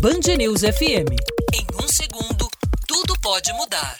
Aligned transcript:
Band 0.00 0.34
News 0.38 0.62
FM. 0.62 1.12
Em 1.52 1.66
um 1.76 1.86
segundo, 1.86 2.48
tudo 2.88 3.12
pode 3.20 3.52
mudar. 3.52 3.98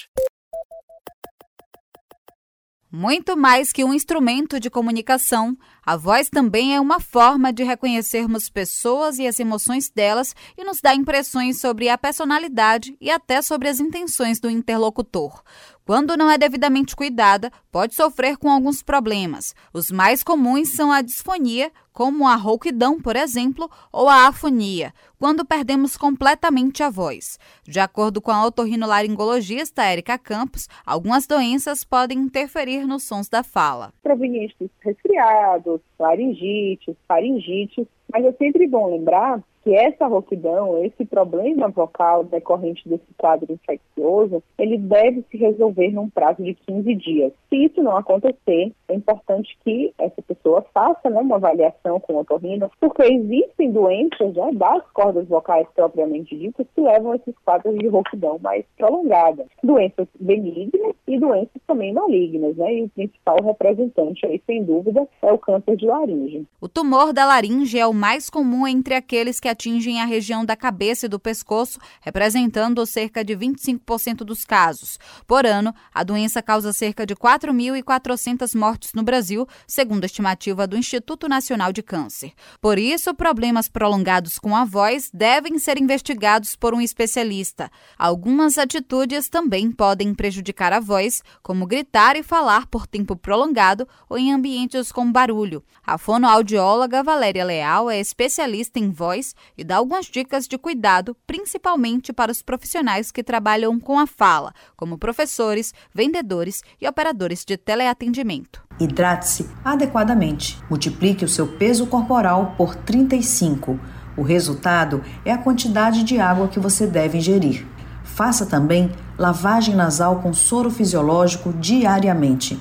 Muito 2.90 3.37
mais 3.37 3.71
que 3.71 3.85
um 3.85 3.92
instrumento 3.92 4.58
de 4.58 4.71
comunicação, 4.71 5.54
a 5.85 5.99
voz 5.99 6.31
também 6.31 6.74
é 6.74 6.81
uma 6.81 7.01
forma 7.01 7.53
de 7.53 7.63
reconhecermos 7.65 8.49
pessoas 8.49 9.19
e 9.19 9.26
as 9.26 9.38
emoções 9.38 9.90
delas 9.90 10.35
e 10.56 10.65
nos 10.65 10.81
dá 10.81 10.94
impressões 10.94 11.60
sobre 11.60 11.90
a 11.90 11.99
personalidade 11.99 12.96
e 12.98 13.10
até 13.10 13.42
sobre 13.42 13.69
as 13.69 13.78
intenções 13.78 14.40
do 14.40 14.48
interlocutor. 14.48 15.42
Quando 15.91 16.16
não 16.16 16.30
é 16.30 16.38
devidamente 16.38 16.95
cuidada, 16.95 17.51
pode 17.73 17.97
sofrer 17.97 18.37
com 18.37 18.48
alguns 18.48 18.80
problemas. 18.80 19.57
Os 19.75 19.91
mais 19.91 20.23
comuns 20.23 20.69
são 20.77 20.93
a 20.93 21.02
disfonia, 21.02 21.73
como 21.93 22.29
a 22.29 22.37
rouquidão, 22.37 23.01
por 23.01 23.16
exemplo, 23.16 23.69
ou 23.93 24.09
a 24.09 24.29
afonia, 24.29 24.95
quando 25.19 25.45
perdemos 25.45 25.97
completamente 25.97 26.81
a 26.84 26.91
voz. 26.91 27.41
De 27.65 27.81
acordo 27.81 28.21
com 28.21 28.31
a 28.31 28.47
otorrinolaringologista 28.47 29.83
Érica 29.83 30.17
Campos, 30.17 30.69
algumas 30.87 31.27
doenças 31.27 31.83
podem 31.83 32.20
interferir 32.20 32.87
nos 32.87 33.03
sons 33.03 33.29
da 33.29 33.43
fala. 33.43 33.93
Provenientes 34.01 34.70
resfriados, 34.79 35.81
laringites, 36.01 36.97
faringites, 37.07 37.87
mas 38.13 38.25
é 38.25 38.33
sempre 38.33 38.67
bom 38.67 38.91
lembrar 38.91 39.41
que 39.63 39.75
essa 39.75 40.07
rouquidão, 40.07 40.83
esse 40.85 41.05
problema 41.05 41.69
vocal 41.69 42.25
decorrente 42.25 42.89
desse 42.89 43.13
quadro 43.17 43.53
infeccioso, 43.53 44.43
ele 44.59 44.79
deve 44.79 45.23
se 45.31 45.37
resolver 45.37 45.91
num 45.91 46.09
prazo 46.09 46.43
de 46.43 46.55
15 46.55 46.95
dias. 46.95 47.33
Se 47.49 47.65
isso 47.65 47.83
não 47.83 47.97
acontecer, 47.97 48.73
é 48.89 48.95
importante 48.95 49.57
que 49.63 49.93
essa 49.99 50.23
pessoa 50.23 50.65
faça 50.73 51.11
né, 51.11 51.21
uma 51.21 51.37
avaliação 51.37 52.01
com 52.01 52.15
o 52.15 52.21
otorrino, 52.21 52.71
porque 52.81 53.03
existem 53.03 53.71
doenças 53.71 54.35
né, 54.35 54.51
das 54.55 54.83
cordas 54.93 55.29
vocais 55.29 55.67
propriamente 55.75 56.37
ditas 56.37 56.67
que 56.75 56.81
levam 56.81 57.12
a 57.12 57.17
esses 57.17 57.35
quadros 57.45 57.77
de 57.79 57.89
rouquidão 57.89 58.39
mais 58.41 58.64
prolongada. 58.77 59.45
Doenças 59.62 60.09
benignas 60.19 60.95
e 61.07 61.19
doenças 61.19 61.61
também 61.67 61.92
malignas, 61.92 62.57
né? 62.57 62.75
E 62.75 62.83
o 62.85 62.89
principal 62.91 63.37
representante 63.42 64.25
aí, 64.27 64.41
sem 64.47 64.64
dúvida, 64.64 65.07
é 65.23 65.33
o 65.33 65.39
câncer 65.39 65.77
de 65.77 65.87
laringe. 65.91 66.46
O 66.60 66.69
tumor 66.69 67.12
da 67.12 67.27
laringe 67.27 67.78
é 67.78 67.86
o 67.86 67.92
mais 67.92 68.30
comum 68.30 68.66
entre 68.66 68.94
aqueles 68.94 69.41
que 69.41 69.48
atingem 69.48 70.00
a 70.00 70.05
região 70.05 70.44
da 70.44 70.56
cabeça 70.56 71.06
e 71.06 71.08
do 71.08 71.19
pescoço, 71.19 71.78
representando 72.00 72.84
cerca 72.86 73.24
de 73.24 73.36
25% 73.36 74.16
dos 74.18 74.44
casos. 74.44 74.98
Por 75.27 75.46
ano, 75.46 75.74
a 75.92 76.02
doença 76.02 76.42
causa 76.42 76.72
cerca 76.72 77.05
de 77.05 77.14
4.400 77.14 78.58
mortes 78.58 78.92
no 78.94 79.02
Brasil, 79.02 79.46
segundo 79.66 80.05
a 80.05 80.06
estimativa 80.06 80.66
do 80.66 80.77
Instituto 80.77 81.28
Nacional 81.28 81.72
de 81.72 81.83
Câncer. 81.83 82.33
Por 82.61 82.78
isso, 82.78 83.14
problemas 83.14 83.68
prolongados 83.68 84.38
com 84.38 84.55
a 84.55 84.64
voz 84.64 85.11
devem 85.12 85.58
ser 85.58 85.80
investigados 85.80 86.56
por 86.56 86.74
um 86.74 86.80
especialista. 86.80 87.70
Algumas 87.98 88.58
atitudes 88.58 89.28
também 89.28 89.70
podem 89.70 90.14
prejudicar 90.14 90.72
a 90.72 90.80
voz, 90.80 91.22
como 91.42 91.66
gritar 91.66 92.16
e 92.16 92.22
falar 92.22 92.66
por 92.66 92.86
tempo 92.86 93.16
prolongado 93.16 93.86
ou 94.08 94.18
em 94.18 94.33
ambientes 94.33 94.92
com 94.92 95.11
barulho. 95.11 95.62
A 95.91 95.98
fonoaudióloga 95.98 97.02
Valéria 97.02 97.44
Leal 97.44 97.91
é 97.91 97.98
especialista 97.98 98.78
em 98.78 98.92
voz 98.92 99.34
e 99.58 99.64
dá 99.64 99.78
algumas 99.78 100.06
dicas 100.06 100.46
de 100.46 100.56
cuidado, 100.56 101.16
principalmente 101.27 102.12
para 102.12 102.30
os 102.30 102.42
profissionais 102.42 103.10
que 103.10 103.24
trabalham 103.24 103.80
com 103.80 103.98
a 103.98 104.06
fala, 104.06 104.52
como 104.77 104.96
professores, 104.96 105.74
vendedores 105.92 106.62
e 106.80 106.86
operadores 106.86 107.44
de 107.44 107.56
teleatendimento. 107.56 108.62
Hidrate-se 108.78 109.50
adequadamente. 109.64 110.56
Multiplique 110.70 111.24
o 111.24 111.28
seu 111.28 111.48
peso 111.58 111.84
corporal 111.88 112.55
por 112.56 112.77
35. 112.77 113.77
O 114.16 114.22
resultado 114.22 115.02
é 115.24 115.33
a 115.33 115.38
quantidade 115.38 116.05
de 116.05 116.20
água 116.20 116.46
que 116.46 116.61
você 116.61 116.86
deve 116.86 117.18
ingerir. 117.18 117.66
Faça 118.05 118.46
também 118.46 118.92
lavagem 119.18 119.74
nasal 119.74 120.22
com 120.22 120.33
soro 120.33 120.70
fisiológico 120.70 121.52
diariamente. 121.52 122.56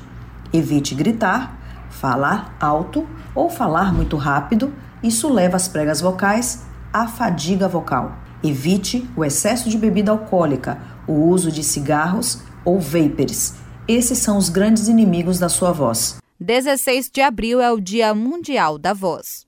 Evite 0.52 0.96
gritar, 0.96 1.59
falar 1.90 2.56
alto 2.60 3.08
ou 3.34 3.50
falar 3.50 3.94
muito 3.94 4.18
rápido. 4.18 4.74
Isso 5.02 5.32
leva 5.32 5.56
as 5.56 5.68
pregas 5.68 6.02
vocais 6.02 6.64
a 6.92 7.08
fadiga 7.08 7.68
vocal. 7.68 8.18
Evite 8.44 9.08
o 9.16 9.24
excesso 9.24 9.70
de 9.70 9.78
bebida 9.78 10.12
alcoólica, 10.12 10.82
o 11.08 11.14
uso 11.14 11.52
de 11.52 11.64
cigarros 11.64 12.42
ou 12.64 12.80
vapers. 12.80 13.56
Esses 13.88 14.20
são 14.20 14.38
os 14.38 14.50
grandes 14.50 14.88
inimigos 14.88 15.40
da 15.40 15.50
sua 15.50 15.72
voz. 15.72 16.18
16 16.40 17.10
de 17.10 17.22
abril 17.22 17.60
é 17.60 17.72
o 17.72 17.80
Dia 17.80 18.14
Mundial 18.14 18.78
da 18.78 18.94
Voz. 18.94 19.46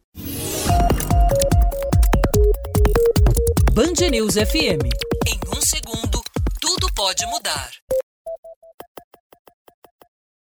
Band 3.74 4.10
News 4.12 4.34
FM. 4.34 4.84
Em 5.26 5.40
um 5.56 5.62
segundo, 5.62 6.22
tudo 6.60 6.88
pode 6.94 7.26
mudar. 7.28 7.70